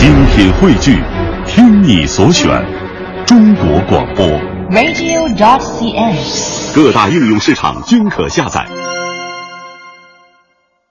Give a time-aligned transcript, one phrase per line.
[0.00, 0.98] 精品汇聚，
[1.46, 2.48] 听你所选，
[3.26, 4.26] 中国广播。
[4.70, 6.74] radio.dot.cn，。
[6.74, 8.66] 各大应用市场均可下载。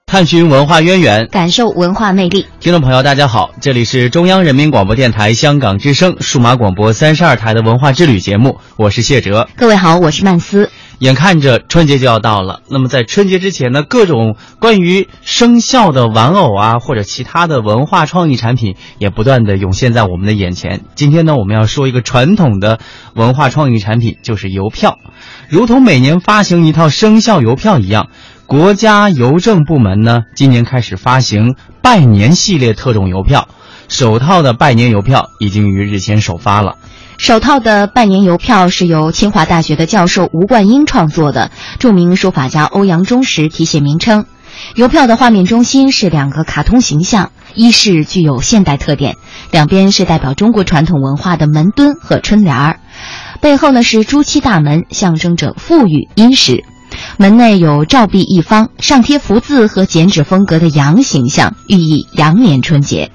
[0.06, 2.46] 探寻文化渊源，感受文化魅力。
[2.60, 9.48] 听众朋友，大家好，这里是中央人民广播电台香港之声数码广播三十二台的文化之旅节目，我是谢哲。
[9.56, 10.70] 各位好，我是曼斯。
[11.00, 20.82] 眼看着春节就要到了，那么在春节之前呢，各种关于生肖的玩偶啊，或者其他的文化创意产品，也不断的涌现在我们的眼前。
[20.94, 22.80] 今天呢，我们要说一个传统的
[23.14, 24.98] 文化创意产品，就是邮票。
[25.48, 28.08] 如同每年发行一套生肖邮票一样，
[28.44, 33.48] 国家邮政部门呢，今年开始发行拜年系列特种邮票。
[33.88, 36.76] 首套的拜年邮票已经于日前首发了。
[37.20, 44.24] 首套的拜年邮票是由清华大学的教授吴冠英创作的，著名书法家欧阳中石题写名称。
[44.74, 49.16] 邮票的画面中心是两个卡通形象，一是具有现代特点，
[49.50, 52.80] 两边是代表中国传统文化的门墩和春联儿，
[53.42, 56.64] 背后呢是朱漆大门，象征着富裕殷实。
[57.18, 63.12] 门内有照壁一方，上贴福字和剪纸风格的羊形象，寓意羊年春节。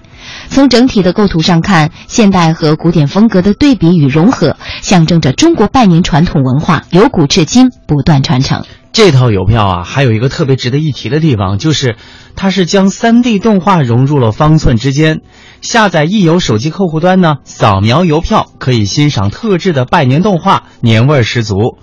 [0.49, 8.63] 从整体的构图上看，现代和古典风格的对比与融合，象征着中国拜年传统文化由古至今不断传承。
[8.93, 11.97] 这套邮票啊，还有一个特别值得一提的地方，就是
[12.37, 15.19] 它是将 3D 动画融入了方寸之间。
[15.61, 21.77] 下载易邮手机客户端呢，扫描邮票可以欣赏特制的拜年动画，年味儿十足。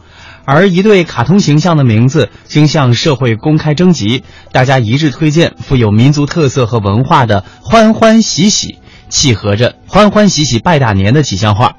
[0.45, 11.77] 而一对卡通形象的名字经向社会公开征集，大家一致推荐富有民族特色和文化的“欢欢喜喜”，契合着“欢欢喜喜拜大年”的吉祥话。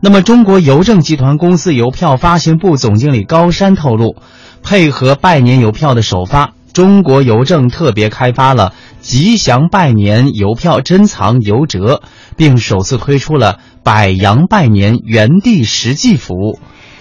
[0.00, 4.16] 那么，中国邮政集团公司邮票发行部总经理高山透露，
[4.62, 12.02] 配合拜年邮票的首发，中国邮政特别开发了吉祥拜年邮票珍藏邮折，
[12.36, 16.58] 并首次推出了百洋拜年原地实际服务。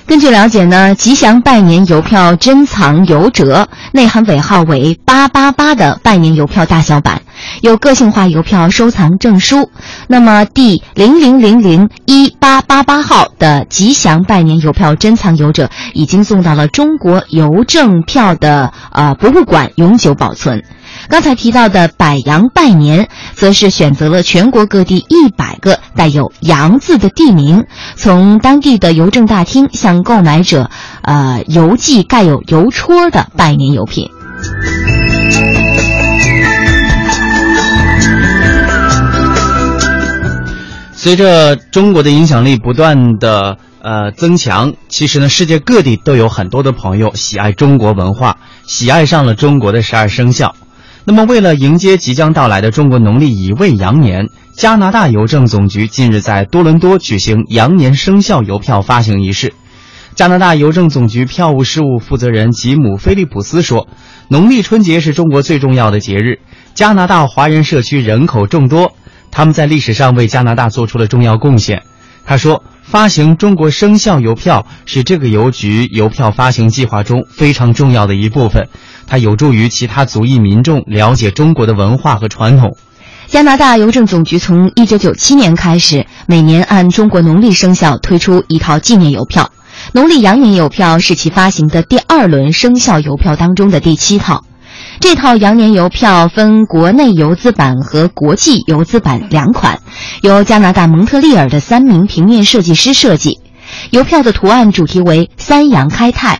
[0.10, 7.22] 根据了解呢，吉祥拜年邮票珍藏邮折内含尾号为八八八的拜年邮票大小版，
[7.62, 9.70] 有个性化邮票收藏证书。
[10.08, 20.64] 那么第零零零零一八八八号的吉祥拜年邮票珍藏邮折已经送到了中国邮政票的呃博物馆永久保存。
[21.10, 27.66] 刚才提到的百羊拜年，则是选择了全国各地一百个带有“羊”字的地名，
[27.96, 30.70] 从当地的邮政大厅向购买者，
[31.02, 34.08] 呃，邮寄盖有邮戳的拜年邮品。
[40.94, 48.38] 随着中国的影响力不断的呃增强，其实呢，世界各地都有很多的朋友喜爱中国文化，
[48.68, 50.54] 喜爱上了中国的十二生肖。
[51.10, 59.56] 那么，为了迎接即将到来的中国农历乙未羊年，加拿大邮政总局近日在多伦多举行羊年生肖邮票发行仪式。
[60.14, 63.88] 加拿大邮政总局票务事务负责人吉姆·菲利普斯说
[64.30, 66.42] ：“农历春节是中国最重要的节日，
[66.76, 68.94] 加拿大华人社区人口众多，
[69.32, 71.82] 他们在历史上为加拿大做出了重要贡献。”
[72.24, 78.68] 他说：“发行中国生肖邮票是这个邮局邮票发行计划中非常重要的一部分。”
[79.06, 82.76] 它有助于其他族裔民众了解中国的文化和传统。
[83.28, 89.52] 加拿大邮政总局从1997年开始，每年按中国农历生肖推出一套纪念邮票。
[89.94, 94.44] 农历羊年邮票是其发行的第二轮生肖邮票当中的第七套。
[95.00, 99.80] 这套羊年邮票分国内邮资版和国际邮资版两款，
[100.22, 103.40] 由加拿大蒙特利尔的三名平面设计师设计。
[103.92, 106.40] 邮票的图案主题为“三羊开泰”。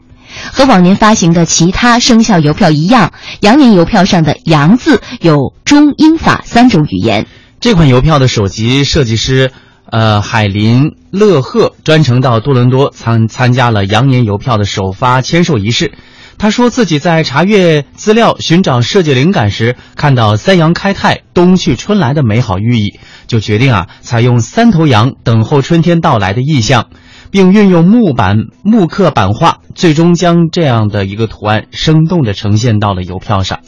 [0.54, 7.26] 和往年发行的其他生肖邮票一样，羊年邮票上的“羊”字有中英法三种语言。
[7.60, 9.52] 这款邮票的首席设计师，
[9.90, 15.94] 呃，海林乐赫专程到多伦多参参加了羊年邮票的首发签售仪式。
[16.40, 26.88] 他说自己在查阅资料、寻找设计灵感时，看到“三羊开泰，冬去春来”的美好寓意，就决定啊，采用三头羊等候春天到来的意象。
[27.32, 33.60] 并运用木板木刻版画，最终将这样的一个图案生动地呈现到了邮票上。